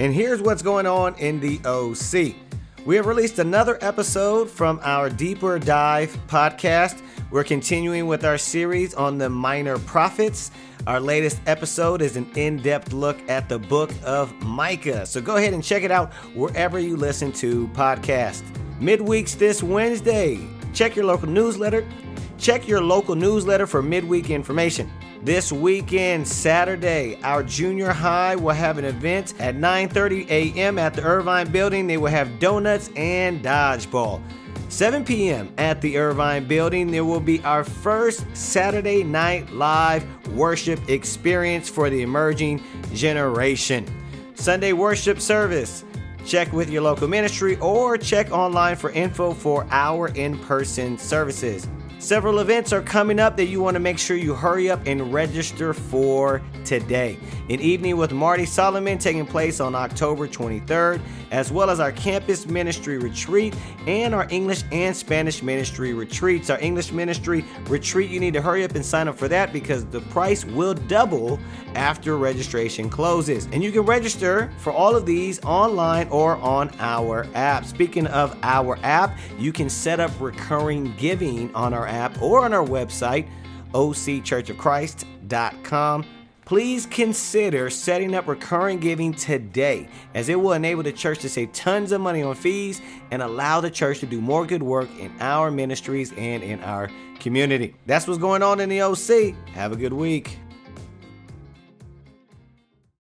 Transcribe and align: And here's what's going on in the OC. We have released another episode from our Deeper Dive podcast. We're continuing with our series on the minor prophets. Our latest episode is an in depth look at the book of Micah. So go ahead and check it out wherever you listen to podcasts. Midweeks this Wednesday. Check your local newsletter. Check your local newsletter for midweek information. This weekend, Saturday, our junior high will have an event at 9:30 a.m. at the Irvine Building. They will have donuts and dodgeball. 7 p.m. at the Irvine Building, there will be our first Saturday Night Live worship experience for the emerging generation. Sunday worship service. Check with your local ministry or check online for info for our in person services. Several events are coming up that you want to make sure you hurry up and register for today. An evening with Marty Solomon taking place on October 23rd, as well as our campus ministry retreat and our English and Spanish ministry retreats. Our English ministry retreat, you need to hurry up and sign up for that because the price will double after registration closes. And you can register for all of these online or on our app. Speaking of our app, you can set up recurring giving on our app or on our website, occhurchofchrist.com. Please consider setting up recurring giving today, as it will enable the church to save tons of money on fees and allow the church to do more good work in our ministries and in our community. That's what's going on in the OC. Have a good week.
And 0.00 0.14
here's 0.14 0.40
what's 0.40 0.62
going 0.62 0.86
on 0.86 1.14
in 1.16 1.40
the 1.40 1.60
OC. 1.66 2.34
We 2.86 2.96
have 2.96 3.04
released 3.04 3.38
another 3.38 3.76
episode 3.82 4.48
from 4.48 4.80
our 4.82 5.10
Deeper 5.10 5.58
Dive 5.58 6.16
podcast. 6.26 7.02
We're 7.30 7.44
continuing 7.44 8.06
with 8.06 8.24
our 8.24 8.38
series 8.38 8.94
on 8.94 9.18
the 9.18 9.28
minor 9.28 9.78
prophets. 9.80 10.52
Our 10.86 11.00
latest 11.00 11.42
episode 11.44 12.00
is 12.00 12.16
an 12.16 12.30
in 12.34 12.56
depth 12.62 12.94
look 12.94 13.18
at 13.28 13.50
the 13.50 13.58
book 13.58 13.90
of 14.02 14.32
Micah. 14.42 15.04
So 15.04 15.20
go 15.20 15.36
ahead 15.36 15.52
and 15.52 15.62
check 15.62 15.82
it 15.82 15.90
out 15.90 16.14
wherever 16.34 16.78
you 16.78 16.96
listen 16.96 17.30
to 17.32 17.68
podcasts. 17.74 18.50
Midweeks 18.80 19.36
this 19.36 19.62
Wednesday. 19.62 20.40
Check 20.72 20.96
your 20.96 21.04
local 21.04 21.28
newsletter. 21.28 21.86
Check 22.40 22.66
your 22.66 22.80
local 22.80 23.14
newsletter 23.14 23.66
for 23.66 23.82
midweek 23.82 24.30
information. 24.30 24.90
This 25.22 25.52
weekend, 25.52 26.26
Saturday, 26.26 27.18
our 27.22 27.42
junior 27.42 27.92
high 27.92 28.34
will 28.34 28.54
have 28.54 28.78
an 28.78 28.86
event 28.86 29.34
at 29.38 29.56
9:30 29.56 30.26
a.m. 30.30 30.78
at 30.78 30.94
the 30.94 31.02
Irvine 31.02 31.52
Building. 31.52 31.86
They 31.86 31.98
will 31.98 32.10
have 32.10 32.38
donuts 32.38 32.88
and 32.96 33.44
dodgeball. 33.44 34.22
7 34.70 35.04
p.m. 35.04 35.52
at 35.58 35.82
the 35.82 35.98
Irvine 35.98 36.46
Building, 36.46 36.90
there 36.90 37.04
will 37.04 37.20
be 37.20 37.42
our 37.42 37.62
first 37.62 38.24
Saturday 38.32 39.04
Night 39.04 39.52
Live 39.52 40.06
worship 40.28 40.80
experience 40.88 41.68
for 41.68 41.90
the 41.90 42.00
emerging 42.00 42.62
generation. 42.94 43.84
Sunday 44.34 44.72
worship 44.72 45.20
service. 45.20 45.84
Check 46.24 46.54
with 46.54 46.70
your 46.70 46.82
local 46.82 47.06
ministry 47.06 47.56
or 47.56 47.98
check 47.98 48.30
online 48.30 48.76
for 48.76 48.90
info 48.92 49.34
for 49.34 49.66
our 49.70 50.08
in 50.08 50.38
person 50.38 50.96
services. 50.96 51.68
Several 52.00 52.38
events 52.38 52.72
are 52.72 52.80
coming 52.80 53.20
up 53.20 53.36
that 53.36 53.48
you 53.48 53.60
want 53.60 53.74
to 53.74 53.78
make 53.78 53.98
sure 53.98 54.16
you 54.16 54.34
hurry 54.34 54.70
up 54.70 54.80
and 54.86 55.12
register 55.12 55.74
for 55.74 56.40
today. 56.64 57.18
An 57.50 57.60
evening 57.60 57.98
with 57.98 58.10
Marty 58.12 58.46
Solomon 58.46 58.96
taking 58.96 59.26
place 59.26 59.60
on 59.60 59.74
October 59.74 60.26
23rd, 60.26 61.02
as 61.30 61.52
well 61.52 61.68
as 61.68 61.78
our 61.78 61.92
campus 61.92 62.46
ministry 62.46 62.96
retreat 62.96 63.54
and 63.86 64.14
our 64.14 64.26
English 64.30 64.64
and 64.72 64.96
Spanish 64.96 65.42
ministry 65.42 65.92
retreats. 65.92 66.48
Our 66.48 66.58
English 66.60 66.90
ministry 66.90 67.44
retreat, 67.66 68.08
you 68.08 68.18
need 68.18 68.32
to 68.32 68.40
hurry 68.40 68.64
up 68.64 68.74
and 68.74 68.84
sign 68.84 69.06
up 69.06 69.18
for 69.18 69.28
that 69.28 69.52
because 69.52 69.84
the 69.84 70.00
price 70.00 70.46
will 70.46 70.72
double 70.72 71.38
after 71.74 72.16
registration 72.16 72.88
closes. 72.88 73.46
And 73.52 73.62
you 73.62 73.72
can 73.72 73.82
register 73.82 74.50
for 74.56 74.72
all 74.72 74.96
of 74.96 75.04
these 75.04 75.38
online 75.44 76.08
or 76.08 76.36
on 76.36 76.70
our 76.78 77.26
app. 77.34 77.66
Speaking 77.66 78.06
of 78.06 78.38
our 78.42 78.78
app, 78.82 79.18
you 79.38 79.52
can 79.52 79.68
set 79.68 80.00
up 80.00 80.10
recurring 80.18 80.94
giving 80.96 81.54
on 81.54 81.74
our 81.74 81.89
app 81.90 82.22
or 82.22 82.44
on 82.44 82.54
our 82.54 82.64
website, 82.64 83.28
occhurchofchrist.com. 83.72 86.04
Please 86.50 86.84
consider 86.86 87.70
setting 87.70 88.12
up 88.16 88.26
recurring 88.26 88.80
giving 88.80 89.14
today, 89.14 89.88
as 90.14 90.28
it 90.28 90.34
will 90.34 90.54
enable 90.54 90.82
the 90.82 90.90
church 90.90 91.20
to 91.20 91.28
save 91.28 91.52
tons 91.52 91.92
of 91.92 92.00
money 92.00 92.24
on 92.24 92.34
fees 92.34 92.82
and 93.12 93.22
allow 93.22 93.60
the 93.60 93.70
church 93.70 94.00
to 94.00 94.06
do 94.06 94.20
more 94.20 94.44
good 94.44 94.64
work 94.64 94.90
in 94.98 95.12
our 95.20 95.52
ministries 95.52 96.12
and 96.16 96.42
in 96.42 96.60
our 96.64 96.90
community. 97.20 97.76
That's 97.86 98.08
what's 98.08 98.18
going 98.18 98.42
on 98.42 98.58
in 98.58 98.68
the 98.68 98.82
OC. 98.82 99.36
Have 99.52 99.70
a 99.70 99.76
good 99.76 99.92
week. 99.92 100.39